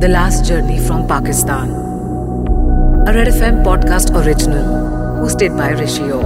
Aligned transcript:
The 0.00 0.08
Last 0.08 0.46
Journey 0.46 0.78
from 0.80 1.06
Pakistan. 1.06 1.72
A 3.06 3.12
Red 3.12 3.28
FM 3.28 3.62
podcast 3.62 4.14
original, 4.16 4.64
hosted 5.20 5.54
by 5.58 5.72
Rishi 5.72 6.04
O. 6.10 6.20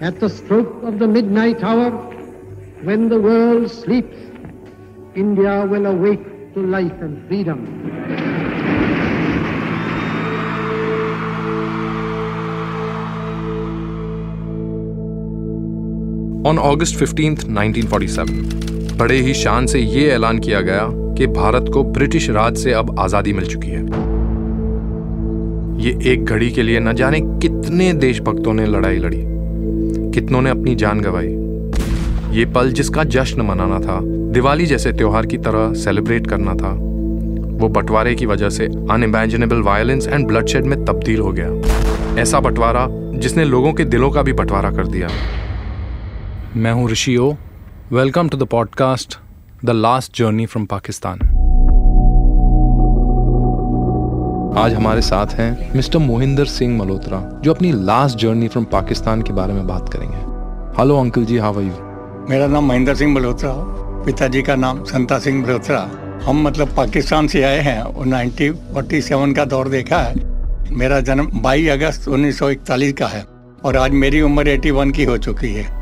At 0.00 0.18
the 0.18 0.30
stroke 0.30 0.82
of 0.82 0.98
the 0.98 1.06
midnight 1.06 1.62
hour, 1.62 1.90
when 2.88 3.10
the 3.10 3.20
world 3.20 3.70
sleeps, 3.70 4.16
India 5.14 5.66
will 5.66 5.84
awake 5.84 6.24
to 6.54 6.62
life 6.62 6.96
and 7.02 7.28
freedom. 7.28 7.60
On 16.46 16.56
August 16.58 16.96
15, 16.96 17.32
1947, 17.52 18.79
बड़े 19.00 19.16
ही 19.16 19.32
शान 19.34 19.66
से 19.66 19.78
ये 19.78 20.08
ऐलान 20.10 20.38
किया 20.38 20.60
गया 20.60 20.86
कि 21.18 21.26
भारत 21.26 21.70
को 21.74 21.82
British 21.84 22.28
राज 22.30 22.56
से 22.56 22.72
अब 22.72 22.98
आज़ादी 23.00 23.32
मिल 23.32 23.46
चुकी 23.46 23.68
है। 23.68 23.82
ये 25.80 26.12
एक 26.12 26.24
घड़ी 26.24 26.50
के 26.50 26.62
लिए 26.62 26.80
न 26.80 26.92
जाने 26.92 27.20
कितने 27.20 27.92
देशभक्तों 27.92 28.52
ने 28.54 28.66
लड़ाई 28.66 28.98
लड़ी, 28.98 29.22
कितनों 30.14 30.42
ने 30.42 30.50
अपनी 30.50 30.74
जान 30.74 31.00
गंवाई। 31.00 32.36
ये 32.38 32.44
पल 32.46 32.72
जिसका 32.72 33.04
जश्न 33.06 33.42
मनाना 33.42 33.80
था, 33.80 33.98
दिवाली 34.32 34.66
जैसे 34.66 34.92
त्योहार 34.92 35.26
की 35.26 35.38
तरह 35.38 35.72
सेलिब्रेट 35.74 36.26
करना 36.26 36.54
था, 36.54 36.72
वो 37.56 37.68
बंटवारे 37.70 38.14
की 38.14 38.26
वजह 38.26 38.50
से 38.50 38.66
अनइमेजिनेबल 38.90 39.62
वायलेंस 39.62 40.08
एंड 40.08 40.26
ब्लडशेड 40.26 40.64
में 40.64 40.84
तब्दील 40.84 41.20
हो 41.20 41.32
गया। 41.32 42.20
ऐसा 42.22 42.40
बंटवारा 42.40 42.86
जिसने 42.90 43.44
लोगों 43.44 43.72
के 43.72 43.84
दिलों 43.86 44.10
का 44.10 44.22
भी 44.22 44.32
बंटवारा 44.32 44.70
कर 44.70 44.86
दिया। 44.86 45.08
मैं 46.56 46.72
हूँ 46.72 46.90
ऋषि 46.90 47.16
ओ 47.16 47.32
welcome 47.92 48.28
to 48.28 48.38
the 48.38 48.42
podcast 48.42 49.18
the 49.64 49.70
last 49.70 50.18
journey 50.18 50.46
from 50.46 50.64
Pakistan 50.64 51.18
आज 54.58 54.74
हमारे 54.74 55.00
साथ 55.00 55.26
हैं 55.26 55.76
मिस्टर 55.76 55.98
मोहिंदर 55.98 56.44
सिंह 56.44 56.78
मल्होत्रा 56.78 57.40
जो 57.44 57.54
अपनी 57.54 57.72
लास्ट 57.72 58.18
जर्नी 58.18 58.48
फ्रॉम 58.48 58.64
पाकिस्तान 58.64 59.22
के 59.22 59.32
बारे 59.32 59.52
में 59.52 59.66
बात 59.66 59.88
करेंगे। 59.88 60.16
Hello 60.80 61.00
uncle 61.00 61.24
ji 61.24 61.38
how 61.38 61.54
are 61.54 61.62
you 61.62 61.72
मेरा 62.30 62.46
नाम 62.46 62.68
महेंद्र 62.68 62.94
सिंह 62.94 63.14
मल्होत्रा 63.14 63.52
पिताजी 64.06 64.42
का 64.42 64.56
नाम 64.56 64.84
संता 64.84 65.18
सिंह 65.18 65.42
मल्होत्रा। 65.42 65.90
हम 66.24 66.42
मतलब 66.42 66.76
पाकिस्तान 66.76 67.26
से 67.26 67.42
आए 67.42 67.58
हैं 67.58 67.80
और 67.82 68.06
नाइनटीन 68.06 68.52
फोर्टी 68.52 69.02
सेवन 69.02 69.32
का 69.32 69.44
दौर 69.44 69.68
देखा 69.68 69.98
है। 69.98 70.14
मेरा 70.70 71.00
जन्म 71.00 71.30
22 71.42 71.68
अगस्त 71.68 72.08
1941 72.08 72.92
का 72.92 73.06
है 73.06 73.26
और 73.64 73.76
आज 73.76 73.90
मेरी 73.90 74.20
उम्र 74.20 74.48
81 74.48 74.92
की 74.92 75.04
हो 75.04 75.18
चुकी 75.18 75.54
है। 75.54 75.79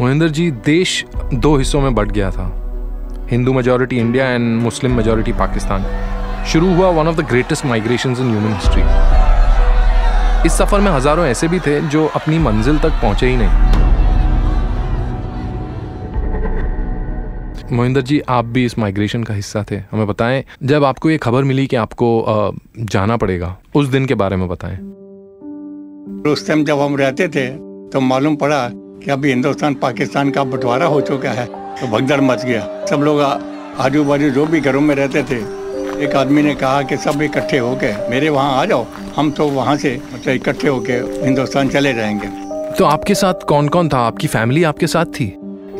मोहिंदर 0.00 0.28
जी, 0.28 0.50
देश 0.50 1.04
दो 1.34 1.56
हिस्सों 1.56 1.80
में 1.80 1.94
बट 1.94 2.10
गया 2.12 2.30
था। 2.30 2.44
Hindu 3.30 3.52
majority 3.52 3.96
India 3.98 4.26
and 4.26 4.60
Muslim 4.62 4.92
majority 4.96 5.32
Pakistan 5.32 5.84
शुरू 6.46 6.74
हुआ 6.74 6.90
one 6.90 7.08
of 7.08 7.16
the 7.16 7.24
greatest 7.28 7.66
migration 7.66 8.10
in 8.10 8.30
human 8.30 8.52
history 8.52 8.82
इस 10.46 10.52
सफ़र 10.52 10.80
में 10.80 10.90
हज़ारों 10.90 11.26
ऐसे 11.26 11.48
भी 11.48 11.60
थे 11.60 11.80
जो 11.88 12.06
अपनी 12.16 12.38
मंजिल 12.38 12.78
तक 12.78 13.00
पहुँचे 13.02 13.26
ही 13.26 13.36
नहीं। 13.36 13.66
मोहिंदर 17.72 18.00
जी, 18.00 18.20
आप 18.28 18.44
भी 18.44 18.64
इस 18.64 18.78
माइग्रेशन 18.78 19.22
का 19.24 19.34
हिस्सा 19.34 19.64
थे। 19.70 19.76
हमें 19.90 20.06
बताएँ, 20.06 20.44
जब 20.64 20.84
आपको 20.84 21.10
ये 21.10 21.18
खबर 21.18 21.44
मिली 21.44 21.66
कि 21.66 21.76
आपको 21.76 22.52
जाना 22.80 23.16
पड़ेगा, 23.16 23.56
उस 23.74 23.88
दिन 23.88 24.06
के 24.06 24.14
बारे 24.16 24.36
में 24.36 24.48
बताएँ। 24.48 24.76
उस 26.32 26.46
टाइम 26.46 26.64
जब 26.64 26.80
हम 26.80 26.96
रहते 26.96 27.28
थे 27.28 27.48
तो 27.90 28.00
मालूम 28.00 28.36
पड़ा 28.36 28.68
कि 29.04 29.10
अभी 29.10 29.28
हिंदुस्तान 29.28 29.74
पाकिस्तान 29.74 30.30
का 30.30 30.44
बंटवारा 30.44 30.86
हो 30.86 31.00
चुका 31.00 31.30
है 31.30 31.46
तो 31.76 31.86
भगदड़ 31.86 32.20
मच 32.20 32.44
गया। 32.44 32.86
सब 32.86 33.00
लोग 33.00 33.20
आजू 33.80 34.04
बाजू 34.04 34.30
जो 34.30 34.46
भी 34.46 34.60
घरों 34.60 34.80
में 34.80 34.94
रहते 34.94 35.22
थे 35.22 35.36
एक 36.04 36.14
आदमी 36.16 36.42
ने 36.42 36.54
कहा 36.54 36.82
कि 36.82 36.96
सब 36.96 37.22
इकट्ठे 37.22 37.58
हो 37.58 37.74
गए 37.76 38.06
मेरे 38.10 38.28
वहाँ 38.28 38.60
आ 38.60 38.64
जाओ 38.64 38.86
हम 39.16 39.30
तो 39.30 39.48
वहाँ 39.48 39.76
से 39.76 40.00
मतलब 40.14 40.34
इकट्ठे 40.34 40.68
होके 40.68 40.92
हिंदुस्तान 41.24 41.68
चले 41.68 41.92
जाएँगे। 41.94 42.26
तो 42.78 42.84
आपके 42.84 43.14
साथ 43.14 43.44
कौन 43.48 43.68
कौन 43.68 43.88
था? 43.88 43.98
आपकी 43.98 44.26
फैमिली 44.26 44.62
आपके 44.64 44.86
साथ 44.86 45.06
थी? 45.18 45.34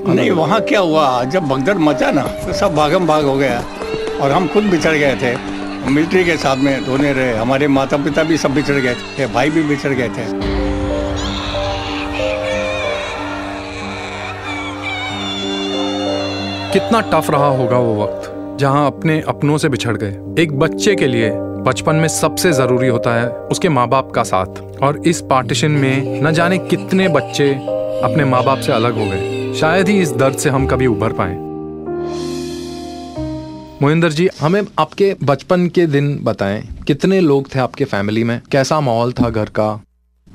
नहीं 0.08 0.30
वहाँ 0.30 0.60
क्या 0.60 0.80
हुआ? 0.80 1.24
जब 1.24 1.44
भगदड़ 1.44 1.76
मचा 1.78 2.10
ना 2.10 2.22
तो 2.22 2.52
सब 2.52 2.74
भागम 2.74 3.06
भाग 3.06 3.24
हो 3.24 3.36
गया। 3.36 3.62
और 4.20 4.30
हम 4.30 4.48
खुद 4.48 4.64
बिछड़ 4.64 4.96
गए 4.96 5.16
थे। 5.22 5.36
मिलिट्री 5.90 6.24
के 6.24 6.36
साथ 6.36 6.56
में 6.56 6.84
धोने 6.84 7.12
रहे 7.12 7.36
हमारे 7.36 7.68
माता 7.68 7.96
पिता 7.96 8.22
भी 8.22 8.36
सब 8.36 8.54
बिछड़ 8.54 8.76
गए 8.76 8.94
थे 9.18 9.26
भाई 9.26 9.50
भी 9.50 9.62
बिछड़ 9.62 9.92
गए 9.92 10.08
थे। 10.08 10.26
कितना 16.78 17.00
टफ 17.02 17.30
रहा 17.30 17.46
होगा 17.46 17.78
वो 17.78 17.94
वक्त, 18.02 18.58
जहाँ 18.60 18.86
अपने 18.86 19.20
अपनों 19.20 19.56
से 19.58 19.68
बिछड़ 19.68 19.96
गए। 19.96 20.42
एक 20.42 20.52
बच्चे 20.58 20.94
के 20.96 21.06
लिए 21.06 21.30
बचपन 21.64 21.96
में 21.96 22.06
सबसे 22.08 22.52
ज़रूरी 22.52 22.88
होता 22.88 23.14
है 23.14 23.28
उसके 23.28 23.68
माँ 23.68 23.88
बाप 23.88 24.10
का 24.10 24.22
साथ। 24.22 24.60
और 24.82 25.00
इस 25.06 25.20
पार्टीशन 25.20 25.70
में 25.70 26.22
न 26.22 26.32
जाने 26.32 26.58
कितने 26.58 27.08
बच्चे 27.08 27.50
अपने 28.04 28.24
माँ 28.24 28.44
बाप 28.44 28.58
से 28.58 28.72
अलग 28.72 28.98
हो 28.98 29.04
गए। 29.04 29.54
शायद 29.54 29.88
ही 29.88 30.00
इस 30.00 30.12
दर्द 30.12 30.36
से 30.36 30.50
हम 30.50 30.66
कभी 30.66 30.86
उभर 30.86 31.12
पाए। 31.12 31.34
मोहिंदर 33.82 34.10
जी, 34.10 34.28
हमें 34.40 34.62
आपके 34.78 35.14
बचपन 35.24 35.66
के 35.66 35.86
दिन 35.86 36.18
बताएँ। 36.22 36.62
कितने 36.86 37.20
लोग 37.20 37.54
थे 37.54 37.58
आपके 37.58 37.84
फैमिली 37.84 38.24
में? 38.24 38.40
कैसा 38.52 38.80
माहौल 38.80 39.12
था 39.12 39.30
घर 39.30 39.44
का? 39.44 39.84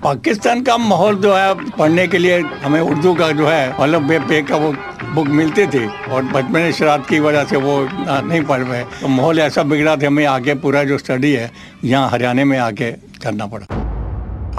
पाकिस्तान 0.04 0.62
का 0.62 0.76
माहौल 0.78 1.16
जो 1.16 1.34
है 1.34 1.54
पढ़ने 1.72 2.08
के 2.08 2.18
लिए 2.18 2.40
हमें 2.64 2.80
उर्दू 2.82 3.14
का 3.16 3.32
जो 3.32 3.48
है 3.48 3.76
मतलब 3.80 4.08
बे 4.08 4.18
पे 4.20 4.42
का 4.42 4.56
वो 4.58 4.72
बुक 5.16 5.28
मिलती 5.30 5.66
थी 5.68 5.86
और 5.86 6.24
बचपन 6.26 6.72
शराब 6.72 7.06
की 7.10 7.20
वजह 7.20 7.44
से 7.44 7.58
वो 7.58 7.78
नहीं 8.00 8.42
पढ़ 8.44 8.64
पाए। 8.64 8.84
तो 9.02 9.08
माहौल 9.08 9.40
ऐसा 9.40 9.64
बिगड़ा 9.64 9.96
था 9.96 10.08
हमें 10.08 10.26
आगे 10.26 10.56
पूरा 10.56 10.84
जो 10.84 10.98
स्टडी 10.98 11.32
है 11.32 11.50
यहाँ 11.84 12.10
हरियाणा 12.10 12.46
में 12.46 12.58
आके 12.60 12.92
करना 13.24 13.46
पड़ा। 13.48 13.66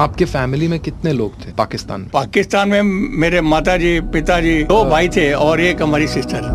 आपके 0.03 0.25
फैमिली 0.25 0.69
में 0.69 0.78
कितने 0.81 1.12
लोग 1.12 1.34
थे 1.41 1.53
पाकिस्तान 1.53 2.00
में? 2.00 2.09
पाकिस्तान 2.11 2.69
में 2.69 2.82
मेरे 3.21 3.41
माता 3.43 3.76
जी 3.76 3.99
पिताजी 4.12 4.62
दो 4.65 4.84
भाई 4.84 5.09
थे 5.09 5.32
और 5.34 5.61
एक 5.61 5.82
हमारी 5.82 6.09
सिस्टर 6.09 6.53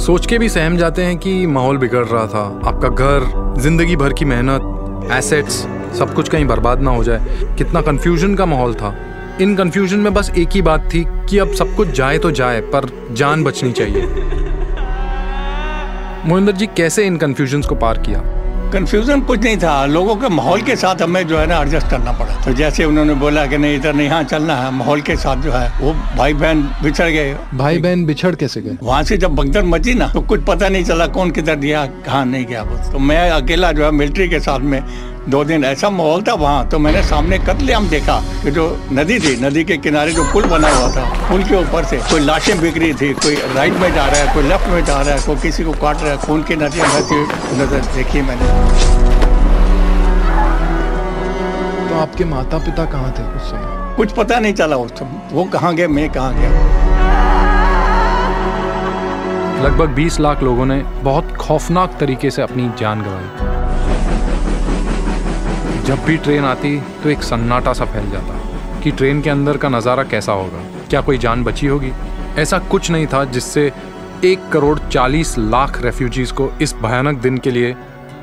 सोच 0.00 0.26
के 0.26 0.38
भी 0.38 0.48
सहम 0.48 0.76
जाते 0.76 1.02
हैं 1.02 1.16
कि 1.18 1.34
माहौल 1.48 1.78
बिगड़ 1.78 2.04
रहा 2.06 2.26
था। 2.26 2.44
आपका 2.66 2.88
घर 2.88 3.60
ज़िंदगी 3.62 3.96
भर 3.96 4.12
की 4.12 4.24
मेहनत 4.24 5.12
एसेट्स 5.12 5.64
सब 5.98 6.14
कुछ 6.14 6.28
कहीं 6.28 6.44
बर्बाद 6.44 6.80
ना 6.80 6.90
हो 6.90 7.04
जाए। 7.04 7.54
कितना 7.58 7.80
कंफ्यूजन 7.80 8.34
का 8.34 8.46
माहौल 8.46 8.74
था। 8.74 8.94
इन 9.40 9.54
कंफ्यूजन 9.56 9.98
में 9.98 10.12
बस 10.14 10.30
एक 10.38 10.48
ही 10.52 10.62
बात 10.62 10.88
थी 10.94 11.04
कि 11.30 11.38
अब 11.38 11.52
सब 11.54 11.74
कुछ 11.76 11.88
जाए 11.88 12.18
तो 12.18 12.30
जाए 12.30 12.60
पर 12.74 12.88
जान 13.12 13.44
बचनी 13.44 13.72
चाहिए। 13.72 14.02
मोहिंदर 16.26 16.52
जी 16.52 16.66
कैसे 16.76 17.04
इन 17.06 17.16
कंफ्यूजन 17.16 17.62
को 17.62 17.74
पार 17.74 17.98
किया? 17.98 18.22
कंफ्यूजन 18.72 19.20
कुछ 19.20 19.40
नहीं 19.40 19.56
था। 19.58 19.84
लोगों 19.86 20.14
के 20.16 20.28
माहौल 20.28 20.60
के 20.62 20.76
साथ 20.76 21.02
हमें 21.02 21.26
जो 21.28 21.38
है 21.38 21.46
ना 21.46 21.60
एडजस्ट 21.60 21.90
करना 21.90 22.12
पड़ा। 22.12 22.34
तो 22.44 22.52
जैसे 22.52 22.84
उन्होंने 22.84 23.14
बोला 23.14 23.44
कि 23.46 23.58
नहीं 23.58 23.76
इधर 23.76 23.94
नहीं 23.94 24.06
यहाँ 24.06 24.22
चलना 24.24 24.56
है। 24.56 24.70
माहौल 24.72 25.00
के 25.00 25.16
साथ 25.16 25.42
जो 25.42 25.52
है 25.52 25.68
वो 25.80 25.92
भाई 26.18 26.34
बहन 26.34 26.62
बिछड़ 26.82 27.08
गए। 27.08 27.34
भाई 27.54 27.78
बहन 27.78 28.04
बिछड़ 28.06 28.34
कैसे 28.34 28.60
गए? 28.60 28.76
वहाँ 28.82 29.02
से 29.02 29.16
जब 29.16 29.34
बगदर 29.36 29.64
मची 29.64 29.94
ना 29.94 30.08
तो 30.12 30.20
कुछ 30.22 30.44
पता 30.46 30.68
नहीं 30.68 30.84
चला 30.84 31.06
कौन 31.08 31.30
किधर 31.30 31.56
दिया 31.56 31.84
कहाँ 32.06 32.24
नहीं 32.26 32.46
गया 32.46 32.62
बस 32.64 32.90
तो 32.92 32.98
मैं 33.00 33.30
अकेला 33.30 33.72
जो 33.72 33.84
है 33.84 33.90
मिलिट्री 33.92 34.28
के 34.28 34.40
साथ 34.40 34.60
में 34.60 34.80
दो 35.30 35.42
दिन 35.44 35.64
ऐसा 35.64 35.88
माहौल 35.90 36.22
था 36.22 36.32
वहाँ 36.34 36.68
तो 36.68 36.78
मैंने 36.78 37.02
सामने 37.02 37.38
कत्लेआम 37.38 37.88
देखा 37.88 38.18
कि 38.44 38.50
जो 38.50 38.64
नदी 38.92 39.18
थी 39.20 39.34
नदी 39.42 39.62
के 39.64 39.76
किनारे 39.78 40.12
जो 40.12 40.22
पुल 40.32 40.44
बना 40.44 40.68
हुआ 40.68 40.88
था 40.96 41.04
पुल 41.28 41.42
के 41.44 41.54
ऊपर 41.56 41.84
से 41.84 41.96
कोई 42.10 42.20
लाशें 42.20 42.60
बिक 42.60 42.76
रही 42.78 42.94
थी 42.94 43.12
कोई 43.14 43.34
राइट 43.54 43.74
में 43.80 43.92
जा 43.94 44.06
रहा 44.06 44.20
है 44.20 44.34
कोई 44.34 44.42
लेफ़्ट 44.42 44.68
में 44.68 44.84
जा 44.84 45.00
रहा 45.00 45.14
है 45.14 45.20
कोई 45.26 45.36
किसी 45.42 45.64
को 45.64 45.72
काट 45.82 46.02
रहा 46.02 46.12
है 46.12 46.18
खून 46.18 46.42
की 46.42 46.56
नदियाँ 46.56 46.88
बहती 46.88 47.20
नज़र 47.60 47.86
देखी 47.94 48.22
मैंने। 48.22 48.46
तो 51.88 52.00
आपके 52.00 52.24
माता 52.24 52.58
पिता 52.58 52.84
कहाँ 52.92 53.14
थे 53.18 53.22
उस 53.36 53.50
समय? 53.50 53.94
कुछ 53.96 54.12
पता 54.12 54.38
नहीं 54.38 54.54
चला 54.54 54.76
उस 54.76 54.90
समय। 54.98 55.28
वो 55.32 55.44
कहाँ 55.54 55.74
गए 55.74 55.86
मैं 55.86 56.10
कहाँ 56.12 56.34
गया? 56.34 56.50
लगभग 59.64 59.94
20 59.94 60.20
लाख 60.20 60.42
लोगों 60.42 60.66
ने 60.66 60.82
बहुत 61.02 61.36
खौफनाक 61.36 61.96
तरीके 62.00 62.30
से 62.30 62.42
अपनी 62.42 62.70
जान 62.78 63.02
गंवाई। 63.02 63.60
जब 65.84 66.04
भी 66.04 66.16
ट्रेन 66.16 66.44
आती 66.44 66.76
तो 67.02 67.08
एक 67.10 67.22
सन्नाटा 67.22 67.72
सा 67.72 67.84
फैल 67.84 68.10
जाता 68.10 68.80
कि 68.80 68.90
ट्रेन 68.90 69.22
के 69.22 69.30
अंदर 69.30 69.56
का 69.56 69.68
नज़ारा 69.68 70.02
कैसा 70.04 70.32
होगा। 70.32 70.62
क्या 70.90 71.00
कोई 71.00 71.18
जान 71.18 71.42
बची 71.44 71.66
होगी? 71.66 71.92
ऐसा 72.38 72.58
कुछ 72.70 72.90
नहीं 72.90 73.06
था 73.06 73.24
जिससे 73.26 73.70
एक 74.24 74.48
करोड़ 74.48 74.78
चालीस 74.80 75.36
लाख 75.38 75.80
रेफ्यूजीज 75.82 76.32
को 76.32 76.50
इस 76.62 76.74
भयानक 76.74 77.18
दिन 77.18 77.38
के 77.38 77.50
लिए 77.50 77.72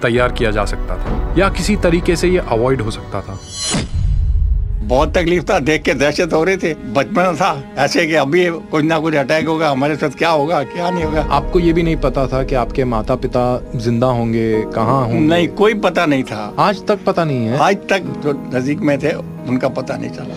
तैयार 0.02 0.32
किया 0.32 0.52
जा 0.52 0.66
सकता 0.66 0.98
था, 0.98 1.34
या 1.38 1.50
किसी 1.50 1.76
तरीके 1.78 2.16
से 2.16 2.30
ये 2.30 2.38
अवॉइड 2.38 2.82
हो 2.82 2.92
सकता 2.92 3.22
था। 3.22 3.40
बहुत 4.90 5.14
तकलीफ़ 5.18 5.44
था 5.50 5.58
देख 5.60 5.82
के 5.84 5.94
दहशत 5.94 6.34
हो 6.34 6.44
रही 6.44 6.58
थी। 6.58 6.74
बचपन 6.94 7.36
था 7.36 7.50
ऐसे 7.78 8.06
कि 8.08 8.14
अभी 8.16 8.46
कुछ 8.72 8.84
ना 8.84 8.98
कुछ 9.00 9.16
अटैक 9.16 9.48
होगा 9.48 9.70
हमारे 9.70 9.96
साथ 9.96 10.18
क्या 10.18 10.30
होगा 10.30 10.62
क्या 10.66 10.90
नहीं 10.90 11.04
होगा। 11.04 11.22
आपको 11.32 11.60
ये 11.60 11.74
भी 11.74 11.84
नहीं 11.84 11.96
पता 12.06 12.26
था 12.28 12.44
कि 12.44 12.56
आपके 12.56 12.86
माता 12.86 13.16
पिता 13.18 13.44
ज़िंदा 13.76 14.08
होंगे 14.08 14.62
कहाँ 14.76 15.04
होंगे? 15.06 15.20
नहीं 15.28 15.48
कोई 15.60 15.74
पता 15.82 16.06
नहीं 16.06 16.24
था। 16.24 16.54
आज 16.60 16.86
तक 16.88 17.04
पता 17.06 17.26
नहीं 17.26 17.46
है। 17.48 17.58
आज 17.60 17.76
तक 17.90 18.14
जो 18.24 18.34
नज़दीक 18.56 18.80
में 18.82 18.98
थे 19.00 19.14
उनका 19.14 19.70
पता 19.78 19.98
नहीं 19.98 20.10
चला। 20.10 20.36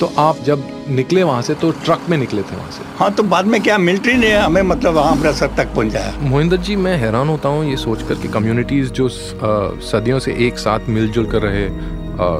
तो 0.00 0.12
आप 0.18 0.36
जब 0.44 0.62
निकले 0.90 1.22
वहाँ 1.22 1.42
से 1.42 1.54
तो 1.54 1.70
ट्रक 1.84 2.06
में 2.10 2.16
निकले 2.18 2.42
थे 2.42 2.56
वहाँ 2.56 2.70
से? 2.70 2.84
हाँ 2.98 3.12
तो 3.14 3.22
बाद 3.24 3.46
में 3.46 3.60
क्या 3.62 3.78
मिलिट्री 3.78 4.14
ने 4.14 4.32
हमें 4.32 4.62
मतलब 4.62 4.94
वहाँ 4.94 5.16
अमृतसर 5.16 5.50
तक 5.56 5.74
पहुँचाया। 5.74 6.14
मोहिंदर 6.20 6.56
जी 6.58 6.76
मैं 6.76 6.96
हैरान 6.98 7.28
होता 7.28 7.48
हूँ 7.48 7.68
ये 7.70 7.76
सोचकर 7.78 8.22
कि 8.22 8.28
कम्युनिटीज़ 8.28 8.90
जो 8.92 9.06
आ, 9.06 9.80
सदियों 9.90 10.18
से 10.18 10.36
एक 10.46 10.58
साथ 10.58 10.88
मिलजुल 10.88 11.30
कर 11.30 11.42
रहे 11.42 11.66
आ, 11.66 12.38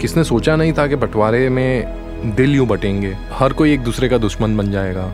किसने 0.00 0.24
सोचा 0.24 0.56
नहीं 0.56 0.72
था 0.72 0.86
कि 0.86 0.96
बंटवारे 0.96 1.48
में 1.48 2.34
दिल 2.34 2.54
यूँ 2.54 2.66
बटेंगे। 2.66 3.16
हर 3.32 3.52
कोई 3.52 3.72
एक 3.72 3.80
दूसरे 3.80 4.08
का 4.08 4.18
दुश्मन 4.18 4.56
बन 4.56 4.70
जाएगा। 4.70 5.06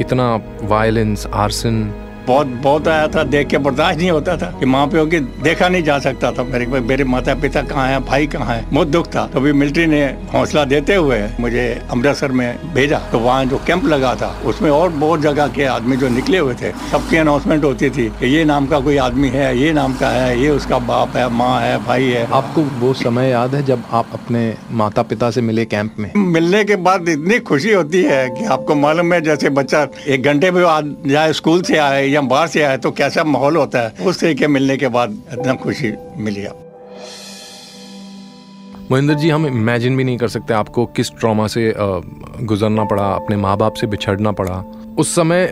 इतना 0.00 0.34
वायलेंस 0.62 1.26
आर्सन 1.26 1.82
बहुत 2.30 2.46
बहुत 2.62 2.88
आया 2.88 3.06
था 3.08 3.22
देख 3.26 3.46
के 3.48 3.58
बर्दाश्त 3.58 3.98
नहीं 3.98 4.10
होता 4.10 4.36
था 4.36 4.46
कि 4.58 4.66
माँ 4.66 4.86
प्यो 4.88 5.04
की 5.06 5.18
देखा 5.44 5.68
नहीं 5.68 5.82
जा 5.82 5.98
सकता 5.98 6.30
था। 6.32 6.42
मेरे 6.44 6.66
मेरे 6.82 7.04
माता 7.04 7.34
पिता 7.36 7.62
कहाँ 7.62 7.86
हैं 7.88 8.04
भाई 8.06 8.26
कहाँ 8.26 8.54
है? 8.56 8.64
बहुत 8.72 8.88
दुख 8.88 9.06
था। 9.06 9.26
तो 9.26 9.40
मिलिट्री 9.40 9.86
ने 9.86 10.02
हौसला 10.32 10.64
देते 10.66 10.94
हुए 10.94 11.18
मुझे 11.40 11.64
अमृतसर 11.90 12.32
में 12.32 12.72
भेजा। 12.74 12.98
तो 13.12 13.18
वहाँ 13.18 13.44
जो 13.44 13.60
कैंप 13.66 13.84
लगा 13.84 14.14
था 14.14 14.28
उसमें 14.44 14.70
और 14.70 14.88
बहुत 15.00 15.20
जगह 15.20 15.48
के 15.48 15.64
आदमी 15.66 15.96
जो 15.96 16.08
निकले 16.08 16.38
हुए 16.38 16.54
थे 16.54 16.70
सबकी 16.90 17.16
अनाउंसमेंट 17.16 17.64
होती 17.64 17.90
थी 17.90 18.06
कि 18.20 18.26
ये 18.26 18.44
नाम 18.44 18.66
का 18.66 18.80
कोई 18.80 18.96
आदमी 18.98 19.28
है 19.28 19.56
ये 19.58 19.72
नाम 19.72 19.94
का 19.94 20.08
है 20.10 20.40
ये 20.40 20.48
उसका 20.50 20.78
बाप 20.90 21.16
है 21.16 21.28
माँ 21.32 21.60
है 21.60 21.76
भाई 21.84 22.04
है। 22.04 22.26
आपको 22.32 22.62
वो 22.80 22.92
समय 22.94 23.28
याद 23.30 23.54
है 23.54 23.62
जब 23.64 23.82
आप 23.92 24.06
अपने 24.14 24.42
माता 24.72 25.02
पिता 25.04 25.30
से 25.30 25.40
मिले 25.40 25.64
कैंप 25.66 25.94
में? 25.98 26.10
मिलने 26.16 26.62
के 26.64 26.76
बाद 26.78 27.08
इतनी 27.08 27.38
खुशी 27.50 27.72
होती 27.72 28.02
है 28.02 28.28
कि 28.30 28.44
आपको 28.50 28.74
मालूम 28.76 29.12
है 29.14 29.20
जैसे 29.20 29.50
बच्चा 29.50 29.86
एक 30.08 30.22
घंटे 30.22 30.50
में 30.50 30.62
जाए 31.06 31.32
स्कूल 31.32 31.62
से 31.62 31.76
आए 31.78 32.06
या 32.06 32.19
बाहर 32.22 32.46
से 32.48 32.62
आए 32.62 32.76
तो 32.78 32.90
कैसा 32.92 33.24
माहौल 33.24 33.56
होता 33.56 33.80
है? 33.80 34.06
उस 34.06 34.20
तरीके 34.20 34.46
मिलने 34.48 34.76
के 34.76 34.88
बाद 34.88 35.18
इतना 35.32 35.54
खुशी 35.56 35.92
मिली 36.18 36.44
आप। 36.46 36.66
महेंद्र 38.92 39.14
जी, 39.14 39.28
हम 39.30 39.46
इमेजिन 39.46 39.96
भी 39.96 40.04
नहीं 40.04 40.18
कर 40.18 40.28
सकते 40.28 40.54
आपको 40.54 40.84
किस 40.86 41.10
ट्रॉमा 41.12 41.46
से 41.46 41.72
गुजरना 41.76 42.84
पड़ा, 42.84 43.04
अपने 43.04 43.36
माँ 43.36 43.56
बाप 43.56 43.74
से 43.74 43.86
बिछड़ना 43.86 44.32
पड़ा। 44.32 44.62
उस 44.98 45.14
समय 45.14 45.50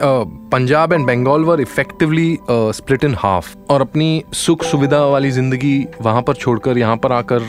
Punjab 0.53 0.93
and 0.93 1.06
Bengal 1.06 1.44
were 1.44 1.61
effectively 1.61 2.38
split 2.50 3.05
in 3.05 3.14
half 3.19 3.55
और 3.71 3.81
अपनी 3.81 4.23
सुख 4.37 4.64
सुविधा 4.64 5.05
वाली 5.06 5.31
ज़िंदगी 5.31 5.87
वहाँ 6.03 6.23
पर 6.23 6.35
छोड़कर 6.35 6.79
यहाँ 6.79 6.97
पर 6.97 7.12
आकर 7.12 7.49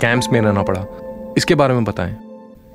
कैंप्स 0.00 0.28
में 0.32 0.40
रहना 0.40 0.62
पड़ा। 0.62 0.84
इसके 1.36 1.54
बारे 1.54 1.74
में 1.74 1.84
बताएँ। 1.84 2.16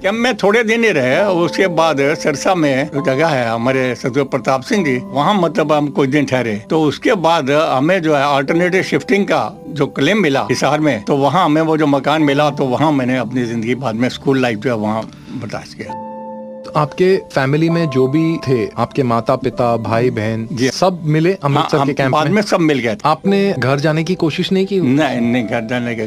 जब 0.01 0.13
मैं 0.13 0.35
थोड़े 0.37 0.63
दिन 0.63 0.83
ही 0.83 0.89
रहे, 0.91 1.21
उसके 1.35 1.67
बाद 1.69 1.99
सरसा 2.15 2.53
में 2.55 2.89
जगह 2.97 3.27
है, 3.27 3.47
हमारे 3.47 3.95
सदगुरु 3.95 4.25
प्रताप 4.25 4.61
सिंह 4.63 4.83
जी, 4.85 4.95
वहाँ 4.97 5.33
मतलब 5.35 5.71
हम 5.71 5.87
कुछ 5.89 6.09
दिन 6.09 6.25
ठहरे। 6.25 6.55
तो 6.69 6.81
उसके 6.83 7.13
बाद 7.17 7.51
हमें 7.51 8.01
जो 8.01 8.15
है 8.15 8.23
अल्टरनेटिव 8.27 8.83
शिफ्टिंग 8.83 9.25
का 9.25 9.51
जो 9.69 9.87
क्लेम 9.89 10.21
मिला 10.21 10.47
हिसार 10.49 10.79
में 10.79 11.03
तो 11.03 11.17
वहाँ 11.17 11.45
हमें 11.45 11.61
वो 11.61 11.77
जो 11.77 11.87
मकान 11.87 12.21
मिला 12.23 12.49
तो 12.51 12.65
वहाँ 12.67 12.91
मैंने 12.91 13.17
अपनी 13.17 13.45
ज़िंदगी 13.45 13.75
बाद 13.75 13.95
में 13.95 14.09
स्कूल 14.09 14.41
लाइफ 14.41 14.59
जो 14.59 14.69
है 14.69 14.77
वहाँ 14.77 15.03
बर्दाश्त 15.31 15.77
किया। 15.77 16.06
आपके 16.75 17.15
फैमिली 17.33 17.69
में 17.69 17.89
जो 17.89 18.07
भी 18.07 18.37
थे 18.47 18.57
आपके 18.77 19.03
माता 19.03 19.35
पिता 19.37 19.75
भाई 19.79 20.09
बहन 20.11 20.47
सब 20.73 20.99
मिले 21.05 21.33
अमृतसर 21.43 21.77
हाँ, 21.77 21.85
के 21.87 21.93
कैंप 21.93 22.11
बाद 22.11 22.27
में? 22.27 22.41
सब 22.41 22.59
मिल 22.59 22.79
गए 22.79 22.97
आपने 23.05 23.39
घर 23.59 23.79
जाने 23.79 24.03
की 24.03 24.15
कोशिश 24.15 24.51
नहीं 24.51 24.65
की? 24.65 24.79
नहीं 24.81 25.21
नहीं 25.21 25.43
घर 25.45 25.67
जाने 25.67 25.95
की 25.95 26.03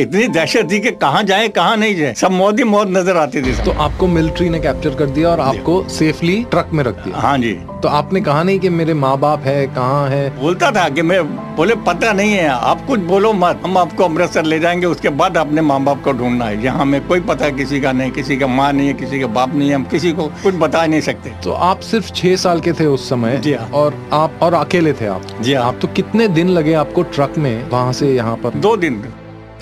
इतनी 0.00 0.26
दहशत 0.28 0.68
थी 0.70 0.80
कि 0.80 0.90
कहाँ 0.92 1.22
जाए 1.22 1.48
कहाँ 1.50 1.76
नहीं 1.76 1.96
जाए। 1.96 2.14
सब 2.14 2.30
मौत 2.32 2.58
ही 2.58 2.64
मौत 2.64 2.88
नज़र 2.90 3.16
आती 3.16 3.42
थी 3.42 3.52
तो 3.64 3.72
आपको 3.80 4.06
मिलिट्री 4.08 4.48
ने 4.48 4.60
कैप्चर 4.60 4.94
कर 4.94 5.10
दिया 5.10 5.28
और 5.30 5.40
आपको 5.40 5.82
सेफली 5.90 6.42
ट्रक 6.50 6.70
में 6.72 6.84
रख 6.84 7.04
दिया? 7.04 7.20
हाँ 7.20 7.36
जी। 7.38 7.52
तो 7.82 7.88
आपने 7.88 8.20
कहा 8.20 8.42
नहीं 8.42 8.58
कि 8.60 8.68
मेरे 8.70 8.94
माँ 8.94 9.16
बाप 9.18 9.44
है 9.44 9.66
कहाँ 9.66 10.08
है? 10.10 10.28
बोलता 10.40 10.70
था 10.70 10.88
कि 10.88 11.02
मैं 11.02 11.22
बोले 11.56 11.74
पता 11.86 12.12
नहीं 12.12 12.32
है 12.32 12.48
आप 12.48 12.84
कुछ 12.86 13.00
बोलो 13.02 13.32
मत। 13.32 13.60
हम 13.64 13.78
आपको 13.78 14.04
अमृतसर 14.04 14.44
ले 14.44 14.58
जाएँगे 14.60 14.86
उसके 14.86 15.08
बाद 15.20 15.36
अपने 15.36 15.60
माँ 15.62 15.82
बाप 15.84 16.02
को 16.04 16.12
ढूंढना 16.12 16.44
है। 16.44 16.62
यहाँ 16.64 16.80
हमें 16.80 17.00
कोई 17.06 17.20
पता 17.30 17.48
किसी 17.50 17.80
का 17.80 17.92
नहीं 17.92 18.10
किसी 18.10 18.36
का 18.36 18.46
माँ 18.46 18.72
नहीं 18.72 18.86
है 18.88 18.94
किसी 18.94 19.20
का 19.20 19.26
बाप 19.28 19.54
नहीं 19.54 19.68
है 19.68 19.74
हम 19.74 19.84
किसी 19.90 20.12
को 20.12 20.26
कुछ 20.42 20.54
बता 20.54 20.86
नहीं 20.86 21.00
सकते। 21.00 21.30
तो 21.44 21.52
आप 21.52 21.80
सिर्फ़ 21.80 22.12
छह 22.12 22.36
साल 22.36 22.60
के 22.60 22.72
थे 22.72 22.86
उस 22.86 23.08
समय 23.08 23.38
जी 23.38 23.54
हाँ। 23.54 23.68
और 23.68 24.08
आप 24.12 24.38
और 24.42 24.54
अकेले 24.54 24.92
थे 24.92 25.06
आप? 25.06 25.22
जी 25.40 25.54
हाँ। 25.54 25.64
आप 25.64 25.78
तो 25.82 25.88
कितने 25.88 26.28
दिन 26.28 26.48
लगे 26.48 26.72
आपको 26.72 27.02
ट्रक 27.02 27.38
में 27.38 27.68
वहाँ 27.68 27.92
से 27.92 28.14
यहाँ 28.14 28.36
पर? 28.36 28.50
दो 28.50 28.76
दिन। 28.76 29.04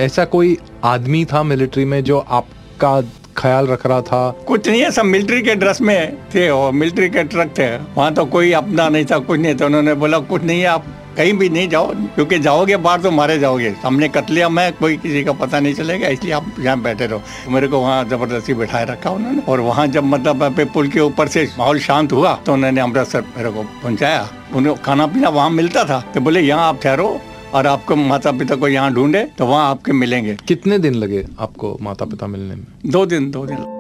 ऐसा 0.01 0.25
कोई 0.25 0.59
आदमी 0.85 1.25
था 1.25 1.43
मिलिट्री 1.43 1.85
में 1.85 2.05
जो 2.05 2.19
आपका 2.19 3.01
ख्याल 3.37 3.67
रख 3.67 3.87
रहा 3.87 4.01
था? 4.01 4.31
कुछ 4.47 4.69
नहीं 4.69 4.83
है 4.83 4.91
सब 4.91 5.05
मिलिट्री 5.05 5.43
के 5.43 5.55
ड्रेस 5.55 5.81
में 5.81 6.17
थे 6.35 6.49
और 6.51 6.73
मिलिट्री 6.73 7.09
के 7.09 7.23
ट्रक 7.25 7.55
थे। 7.59 7.77
वहाँ 7.77 8.15
तो 8.15 8.25
कोई 8.25 8.53
अपना 8.53 8.89
नहीं 8.89 9.05
था 9.05 9.19
कुछ 9.19 9.41
नहीं 9.41 9.55
था। 9.55 9.67
उन्होंने 9.67 9.95
बोला 9.95 10.19
कुछ 10.19 10.45
नहीं 10.45 10.61
है 10.61 10.67
आप 10.67 10.85
कहीं 11.19 11.33
भी 11.35 11.49
नहीं 11.49 11.69
जाओ 11.69 11.93
क्योंकि 12.15 12.39
जाओगे 12.39 12.77
बाहर 12.79 13.01
तो 13.03 13.11
मारे 13.11 13.39
जाओगे। 13.39 13.75
हमने 13.83 14.09
कतलिया 14.09 14.49
में 14.49 14.73
कोई 14.75 14.97
किसी 14.97 15.23
का 15.25 15.33
पता 15.35 15.61
नहीं 15.61 15.75
चलेगा 15.75 16.09
इसलिए 16.09 16.33
आप 16.33 16.55
यहाँ 16.59 16.81
बैठे 16.83 17.07
रहो। 17.07 17.51
मेरे 17.51 17.69
को 17.69 17.81
वहाँ 17.81 18.05
ज़बरदस्ती 18.05 18.55
बैठाए 18.55 18.85
रखा 18.87 19.11
उन्होंने 19.11 19.43
और 19.43 19.61
वहाँ 19.61 19.87
जब 19.89 20.05
मतलब 20.07 20.61
पुल 20.75 20.89
के 20.89 21.01
ऊपर 21.01 21.29
से 21.29 21.49
माहौल 21.59 21.79
शांत 21.81 22.13
हुआ 22.13 22.35
तो 22.47 22.53
उन्होंने 22.53 22.81
अमृतसर 22.81 23.25
मेरे 23.37 23.51
को 23.51 23.63
पहुँचाया। 23.63 24.29
उन्हें 24.55 24.75
खाना 24.83 25.07
पीना 25.07 25.29
वहाँ 25.31 25.51
मिलता 25.53 25.85
था 25.85 26.01
तो 26.15 26.21
बोले 26.21 26.41
यहाँ 26.41 26.69
आप 26.69 26.81
ठहरो 26.83 27.09
और 27.55 27.67
आपको 27.67 27.97
माता 27.97 28.33
पिता 28.33 28.55
को 28.55 28.69
यहाँ 28.69 28.93
ढूंढे 28.95 29.25
तो 29.39 29.47
वहाँ 29.47 29.71
आपके 29.71 29.93
मिलेंगे। 29.95 30.37
कितने 30.49 30.79
दिन 30.79 30.95
लगे 30.95 31.25
आपको 31.41 31.77
माता 31.83 32.05
पिता 32.05 32.27
मिलने 32.27 32.55
में? 32.55 32.67
दो 32.87 33.05
दिन 33.07 33.31
दो 33.31 33.45
दिन। 33.47 33.78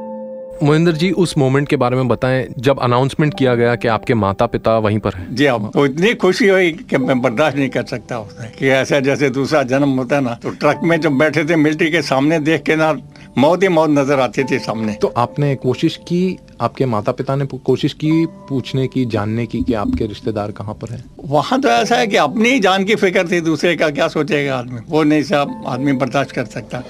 मोहिंदर 0.62 0.92
जी 0.92 1.10
उस 1.12 1.36
मोमेंट 1.38 1.68
के 1.68 1.76
बारे 1.76 1.96
में 1.96 2.08
बताएँ 2.08 2.46
जब 2.58 2.78
अनाउंसमेंट 2.80 3.34
किया 3.38 3.54
गया 3.54 3.74
कि 3.74 3.88
आपके 3.88 4.14
माता 4.14 4.46
पिता 4.46 4.76
वहीं 4.78 4.98
पर 4.98 5.14
हैं। 5.14 5.34
जी 5.34 5.46
अब 5.46 5.70
तो 5.74 5.84
इतनी 5.86 6.14
खुशी 6.14 6.48
हुई 6.48 6.70
कि 6.90 6.98
मैं 6.98 7.20
बर्दाश्त 7.22 7.56
नहीं 7.56 7.68
कर 7.68 7.84
सकता 7.84 8.18
उसने 8.18 8.48
कि 8.58 8.68
ऐसा 8.68 9.00
जैसे 9.00 9.30
दूसरा 9.30 9.62
जन्म 9.64 9.96
होता 9.98 10.16
है 10.16 10.22
ना 10.22 10.34
तो 10.42 10.50
ट्रक 10.52 10.80
में 10.84 11.00
जब 11.00 11.18
बैठे 11.18 11.44
थे 11.44 11.56
मिलिट्री 11.56 11.90
के 11.90 12.02
सामने 12.02 12.38
देख 12.40 12.62
के 12.62 12.76
ना 12.76 12.92
मौत 13.38 13.62
ही 13.62 13.68
मौत 13.68 13.90
नज़र 13.90 14.20
आती 14.20 14.44
थी 14.44 14.58
सामने। 14.58 14.92
तो 14.92 15.12
आपने 15.16 15.54
कोशिश 15.54 15.96
की 15.96 16.38
आपके 16.60 16.86
माता 16.86 17.12
पिता 17.12 17.36
ने 17.36 17.46
कोशिश 17.46 17.92
की 17.92 18.10
पूछने 18.48 18.86
की 18.88 19.04
जानने 19.06 19.44
की 19.46 19.60
कि 19.62 19.74
आपके 19.74 20.06
रिश्तेदार 20.06 20.52
कहाँ 20.52 20.74
पर 20.74 20.92
हैं? 20.92 21.04
वहाँ 21.24 21.60
तो 21.60 21.68
ऐसा 21.68 21.96
है 21.96 22.06
कि 22.06 22.16
अपनी 22.16 22.48
ही 22.48 22.60
जान 22.60 22.84
की 22.84 22.94
फ़िक्र 22.94 23.26
थी 23.30 23.40
दूसरे 23.40 23.76
का 23.76 23.90
क्या 23.90 24.08
सोचेगा 24.08 24.56
आदमी? 24.58 24.80
वो 24.88 25.02
नहीं 25.02 25.22
सब 25.22 25.62
आदमी 25.66 25.92
बर्दाश्त 25.92 26.30
कर 26.30 26.44
सकता। 26.46 26.82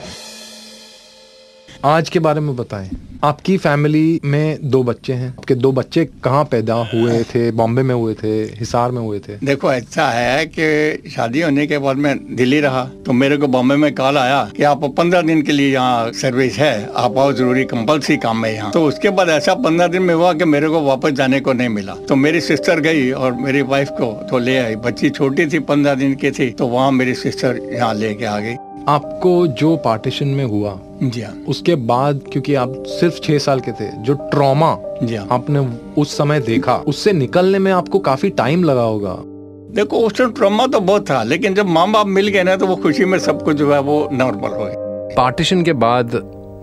आज 1.85 2.09
के 2.09 2.19
बारे 2.19 2.41
में 2.41 2.55
बताएँ। 2.57 2.91
आपकी 3.25 3.57
फैमिली 3.59 4.21
में 4.25 4.71
दो 4.71 4.83
बच्चे 4.83 5.13
हैं। 5.13 5.29
आपके 5.29 5.55
दो 5.55 5.71
बच्चे 5.73 6.05
कहाँ 6.25 6.45
पैदा 6.45 6.75
हुए 6.95 7.23
थे? 7.25 7.51
बॉम्बे 7.51 7.83
में 7.83 7.95
हुए 7.95 8.15
थे, 8.15 8.31
हिसार 8.59 8.91
में 8.91 9.01
हुए 9.01 9.19
थे? 9.19 9.37
देखो, 9.47 9.73
ऐसा 9.73 10.09
है 10.09 10.45
कि 10.49 11.11
शादी 11.11 11.41
होने 11.41 11.67
के 11.67 11.79
बाद 11.79 11.97
मैं 11.97 12.17
दिल्ली 12.37 12.61
रहा 12.61 12.85
तो 13.07 13.13
मेरे 13.13 13.37
को 13.37 13.47
बॉम्बे 13.47 13.77
में 13.77 13.95
कॉल 13.95 14.19
आया 14.19 14.43
कि 14.57 14.63
आप 14.63 14.85
पंद्रह 14.99 15.23
दिन 15.23 15.43
के 15.43 15.53
लिए 15.53 15.73
यहाँ 15.73 16.13
सर्विस 16.13 16.59
है। 16.59 16.91
आप 16.97 17.19
आओ 17.19 17.33
ज़रूरी 17.33 17.65
कंपल्सरी 17.65 18.17
काम 18.17 18.45
है 18.45 18.55
यहाँ। 18.55 18.71
तो 18.73 18.85
उसके 18.85 19.11
बाद 19.11 19.29
ऐसा 19.29 19.55
पंद्रह 19.57 19.87
दिन 19.87 20.03
में 20.03 20.15
हुआ 20.15 20.33
कि 20.33 20.45
मेरे 20.45 20.69
को 20.69 20.81
वापस 20.83 21.13
जाने 21.13 21.41
को 21.41 21.53
नहीं 21.53 21.69
मिला। 21.69 21.95
तो 22.09 22.17
मेरी 22.17 22.41
सिस्टर 22.41 22.81
गई 22.81 23.11
और 23.11 23.35
मेरी 23.35 23.63
वाइफ 23.65 23.89
को 23.91 24.13
तो 24.31 24.39
ले 24.39 24.59
आई। 24.59 24.77
बच्ची 24.77 25.11
छोटी 25.11 25.47
थी, 25.47 25.59
पंद्रह 25.61 25.95
दिन 25.95 26.15
की 26.15 26.31
थी 26.31 26.51
तो 26.51 26.67
वहाँ 26.67 26.91
मेरी 26.93 27.15
सिस्टर 27.15 27.61
यहाँ 27.73 27.95
लेके 27.95 28.25
आ 28.25 28.39
गई। 28.39 28.55
आपको 28.89 29.47
जो 29.47 29.77
पार्टीशन 29.77 30.29
में 30.29 30.45
हुआ 30.45 30.79
जी 31.03 31.21
हाँ। 31.21 31.33
उसके 31.49 31.75
बाद 31.75 32.21
क्योंकि 32.33 32.55
आप 32.55 32.73
सिर्फ़ 32.87 33.19
छह 33.21 33.39
साल 33.39 33.61
के 33.61 33.73
थे 33.73 33.91
जो 34.03 34.15
ट्रॉमा 34.31 34.77
जी 35.03 35.17
हाँ। 35.17 35.27
आपने 35.33 35.59
उस 36.01 36.17
समय 36.19 36.41
देखा 36.41 36.77
उससे 36.87 37.13
निकलने 37.13 37.59
में 37.59 37.71
आपको 37.73 37.99
काफ़ी 37.99 38.31
टाइम 38.31 38.65
लगा 38.65 38.83
होगा। 38.83 39.15
देखो 39.75 39.97
उस 39.97 40.17
टाइम 40.19 40.33
ट्रॉमा 40.33 40.67
तो 40.67 40.81
बहुत 40.81 41.11
था 41.11 41.23
लेकिन 41.23 41.55
जब 41.55 41.67
माँ 41.67 41.91
बाप 41.91 42.07
मिल 42.07 42.29
गए 42.29 42.43
ना 42.43 42.57
तो 42.57 42.67
वो 42.67 42.77
खुशी 42.77 43.05
में 43.05 43.19
सब 43.19 43.43
कुछ 43.43 43.57
जो 43.57 43.73
है 43.73 43.81
वो 43.81 44.09
नॉर्मल 44.13 44.49
हो 44.49 44.65
गया। 44.65 45.15
पार्टीशन 45.17 45.63
के 45.63 45.73
बाद 45.73 46.15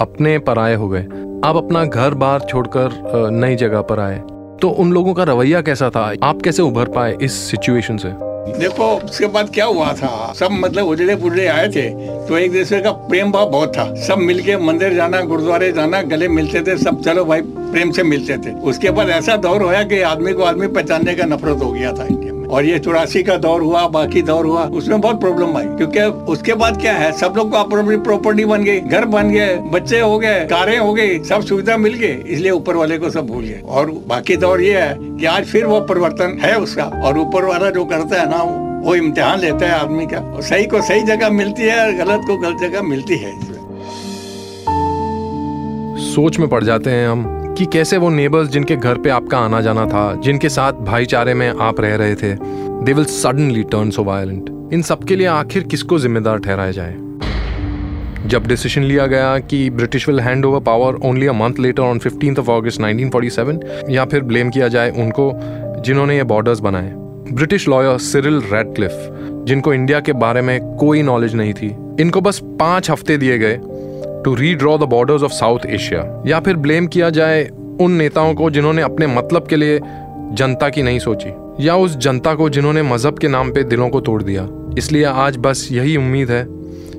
अपने 0.01 0.38
पर 0.39 0.60
आए 0.60 0.75
हो 0.75 0.89
गए। 0.89 1.03
आप 1.46 1.55
अपना 1.55 1.86
घर 1.86 2.13
बार 2.15 2.46
छोड़कर 2.50 3.29
नई 3.32 3.55
जगह 3.55 3.82
पर 3.82 4.00
आए। 4.00 4.22
तो 4.62 4.70
उन 4.70 4.91
लोगों 4.91 5.13
का 5.13 5.24
रवैया 5.24 5.62
कैसा 5.62 5.89
था? 5.89 6.12
आप 6.24 6.41
कैसे 6.41 6.62
उभर 6.62 6.89
पाए 6.89 7.17
इस 7.22 7.34
सिचुएशन 7.51 7.98
से? 7.98 8.10
देखो, 8.48 8.86
उसके 8.96 9.28
बाद 9.28 9.50
क्या 9.54 9.66
हुआ 9.66 9.92
था? 9.94 10.34
सब 10.36 10.52
मतलब 10.52 10.86
उजड़े 10.86 11.16
पुजड़े 11.16 11.46
आए 11.48 11.68
थे 11.68 11.90
तो 12.28 12.38
एक 12.38 12.52
दूसरे 12.54 12.82
का 12.82 12.92
प्रेम 12.92 13.32
भाव 13.32 13.50
बहुत 13.50 13.78
था। 13.78 13.94
सब 14.08 14.18
मिलके 14.18 14.58
मंदिर 14.58 14.94
जाना, 14.94 15.22
गुरुद्वारे 15.22 15.72
जाना, 15.72 16.02
गले 16.04 16.28
मिलते 16.28 16.62
थे, 16.62 16.78
सब, 16.78 17.02
चलो 17.02 17.25
भाई, 17.25 17.42
प्रेम 17.42 17.92
से 17.92 18.04
मिलते 18.04 18.38
थे। 18.38 18.54
उसके 18.64 18.90
बाद 18.90 19.10
ऐसा 19.10 19.36
दौर 19.38 19.62
होया 19.62 19.84
कि 19.84 20.02
आदमी 20.02 20.34
को 20.34 20.44
आदमी 20.44 20.68
पहचानने 20.68 21.16
का 21.16 21.25
नफरत 21.25 21.64
हो 21.64 21.72
गया 21.72 21.92
था। 21.92 22.08
और 22.46 22.66
ये 22.66 22.80
चौरासी 22.80 23.24
का 23.24 23.38
दौर 23.38 23.62
हुआ, 23.62 23.88
बाकी 23.88 24.22
दौर 24.22 24.46
हुआ, 24.46 24.64
उसमें 24.64 25.02
बहुत 25.02 25.20
प्रॉब्लम 25.20 25.58
आई। 25.58 25.66
क्योंकि 25.66 26.00
उसके 26.32 26.54
बाद 26.54 26.82
क्या 26.82 26.94
है, 26.94 27.12
सब 27.12 27.34
लोग 27.38 27.52
को 27.52 27.58
अपनी 27.58 27.98
प्रॉपर्टी 27.98 28.46
बन 28.46 28.64
गई, 28.64 28.80
घर 28.80 29.06
बन 29.06 29.30
गए, 29.30 29.56
बच्चे 29.74 30.00
हो 30.00 30.18
गए, 30.20 30.46
कारें 30.46 30.78
हो 30.78 30.94
गई, 30.94 31.24
सब 31.24 31.42
सुविधा 31.42 31.78
मिल 31.78 31.94
गई, 31.94 32.14
इसलिए 32.28 32.52
ऊपर 32.52 32.75
वाले 32.75 32.98
को 32.98 33.10
सब 33.10 33.28
भूल 33.28 33.44
गए। 33.44 33.62
और 33.66 33.92
बाकी 34.08 34.38
दौर 34.38 34.62
ये 34.62 34.82
है 34.82 34.98
कि 35.00 35.25
आज 35.25 35.46
फिर 35.46 35.66
वो 35.66 35.80
परिवर्तन 35.82 36.38
है 36.42 36.56
उसका, 36.60 36.84
और 36.84 37.18
ऊपर 37.18 37.46
वाला 37.46 37.70
जो 37.70 37.86
करता 37.86 38.22
है 38.22 38.30
ना, 38.30 38.44
वो 38.86 38.96
इम्तिहान 38.96 39.40
लेता 39.40 39.66
है 39.66 39.80
आदमी 39.80 40.06
का। 40.06 40.42
सही 40.42 40.66
को 40.66 40.82
सही 40.82 41.02
जगह 41.02 41.30
मिलती 41.30 41.64
है, 41.64 41.80
और 41.86 42.06
गलत 42.06 42.22
को 42.28 42.38
गलत 42.38 42.62
जगह 42.62 42.82
मिलती 42.82 43.18
है 43.18 43.34
सोच 46.06 46.40
में 46.40 46.48
पड़ 46.50 46.64
जाते 46.64 46.90
हैं 46.90 47.08
हम। 47.08 47.45
कि 47.58 47.66
कैसे 47.66 47.98
वो 47.98 48.10
नेबर्स 48.10 48.48
जिनके 48.50 48.76
घर 48.76 48.98
पे 48.98 49.10
आपका 49.10 49.38
आना 49.38 49.62
जाना 49.62 49.86
था, 49.86 50.14
जिनके 50.16 50.50
साथ 50.50 50.74
भाईचारे 50.84 51.34
में 51.34 51.48
आप 51.50 51.80
रह 51.82 51.96
रहे 51.96 52.16
थे 52.16 52.34
they 52.86 52.94
will 52.94 53.06
suddenly 53.06 53.64
turn 53.64 53.90
so 53.90 54.04
violent 54.04 54.50
in 54.74 54.82
सबके 54.82 55.16
लिए 55.16 55.28
आखिर 55.28 55.64
किसको 55.64 56.00
जिम्मेदार 56.00 56.40
ठहराया 56.40 56.72
जाए? 56.72 56.96
जब 58.26 58.48
डिसीज़न 58.48 58.84
लिया 58.84 59.06
गया 59.08 59.38
कि 59.40 59.70
British 59.70 60.08
will 60.08 60.20
hand 60.20 60.46
over 60.46 60.60
power 60.60 60.96
only 61.06 61.28
a 61.28 61.34
month 61.34 61.60
later 61.60 61.84
on 61.84 62.00
fifteen 62.00 62.36
of 62.40 62.52
August 62.52 62.82
1947 62.82 63.90
या 63.90 64.06
फिर 64.06 64.22
ब्लेम 64.24 64.50
किया 64.50 64.68
जाए 64.68 64.90
उनको 64.98 65.32
जिन्होंने 65.86 66.18
ये 66.18 66.24
बॉर्डर्स 66.24 66.60
बनाए। 66.60 66.92
ब्रिटिश 67.32 67.68
लॉयर 67.68 67.98
सिरिल 67.98 68.42
रेडक्लिफ 68.52 68.92
जिनको 69.48 69.74
इंडिया 69.74 70.00
के 70.00 70.14
बारे 70.14 70.42
में 70.42 70.60
कोई 70.76 71.02
नॉलेज 71.02 71.36
नहीं 71.36 71.54
थी, 71.54 71.68
इनको 72.00 72.22
बस 72.22 72.40
पाँच 72.60 72.92
हफ़्ते 72.92 73.18
दिए 73.18 73.38
गए 73.38 73.60
to 74.25 74.34
redraw 74.36 74.77
the 74.77 74.84
borders 74.84 75.24
of 75.24 75.32
South 75.32 75.65
Asia 75.65 76.24
या 76.27 76.39
फिर 76.39 76.55
ब्लेम 76.58 76.88
किया 76.88 77.10
जाए 77.10 77.44
उन 77.82 77.91
नेताओं 77.91 78.34
को 78.34 78.50
जिन्होंने 78.50 78.82
अपने 78.82 79.08
मतलब 79.08 79.48
के 79.48 79.55
लिए 79.55 79.79
जनता 80.34 80.70
की 80.70 80.82
नहीं 80.82 81.00
सोची, 81.00 81.29
या 81.65 81.75
उस 81.75 81.98
जनता 81.98 82.34
को 82.36 82.50
जिन्होंने 82.50 82.82
मज़हब 82.84 83.20
के 83.20 83.27
नाम 83.27 83.51
पे 83.51 83.63
दिलों 83.63 83.89
को 83.89 84.01
तोड़ 84.01 84.22
दिया। 84.24 84.48
इसलिए 84.77 85.03
आज 85.03 85.38
बस 85.38 85.67
यही 85.72 85.96
उम्मीद 85.98 86.32
है 86.32 86.46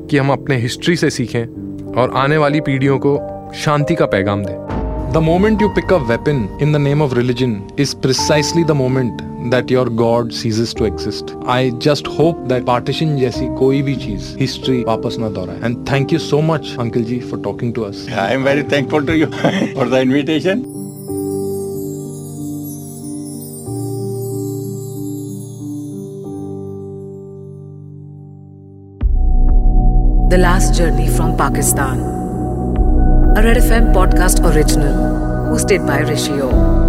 कि 0.06 0.18
हम 0.18 0.30
अपने 0.30 0.56
हिस्ट्री 0.56 0.96
से 0.96 1.10
सीखें 1.10 1.92
और 1.94 2.12
आने 2.16 2.36
वाली 2.36 2.60
पीढ़ियों 2.60 2.98
को 2.98 3.18
शांति 3.54 3.94
का 3.94 4.06
पैगाम 4.06 4.44
दें। 4.44 4.65
The 5.13 5.23
moment 5.23 5.61
you 5.61 5.69
pick 5.75 5.93
a 5.93 5.97
weapon 6.09 6.47
in 6.61 6.73
the 6.73 6.81
name 6.81 7.01
of 7.01 7.13
religion 7.17 7.61
is 7.79 7.93
precisely 8.01 8.63
the 8.63 8.71
moment 8.83 9.21
that 9.43 9.71
your 9.71 9.85
God 9.89 10.33
ceases 10.33 10.73
to 10.75 10.85
exist. 10.85 11.35
I 11.45 11.71
just 11.85 12.07
hope 12.07 12.41
that 12.47 12.65
partition 12.65 13.15
जैसी 13.19 13.47
कोई 13.59 13.81
भी 13.81 13.95
चीज 13.95 14.35
हिस्ट्री 14.39 14.83
वापस 14.83 15.17
ना 15.19 15.29
दोहराए 15.29 15.59
and 15.65 15.77
thank 15.91 16.13
you 16.13 16.19
so 16.19 16.41
much 16.51 16.75
uncle 16.79 17.03
ji 17.03 17.19
for 17.31 17.41
talking 17.43 17.73
to 17.73 17.81
us 17.83 18.05
I 18.19 18.33
am 18.33 18.43
very 18.43 18.63
thankful 18.71 19.05
to 19.05 19.13
you 19.13 19.27
for 19.75 19.89
the 19.89 20.01
invitation 20.01 20.63
The 30.31 30.37
Last 30.37 30.75
Journey 30.75 31.05
from 31.09 31.31
Pakistan. 31.39 31.97
a 33.36 33.42
Red 33.42 33.58
FM 33.58 33.92
podcast 33.92 34.40
original 34.50 34.96
hosted 35.52 35.86
by 35.86 36.00
Rishio. 36.00 36.85